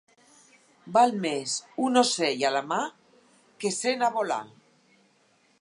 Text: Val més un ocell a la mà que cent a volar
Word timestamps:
Val 0.95 1.13
més 1.25 1.53
un 1.89 2.01
ocell 2.03 2.47
a 2.51 2.53
la 2.57 2.65
mà 2.73 2.81
que 3.65 3.75
cent 3.79 4.07
a 4.09 4.13
volar 4.19 4.45